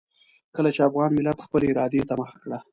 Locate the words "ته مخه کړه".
2.07-2.57